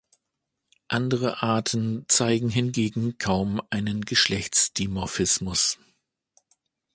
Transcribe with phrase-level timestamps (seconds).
[0.87, 5.77] Andere Arten zeigen hingegen kaum einen Geschlechtsdimorphismus.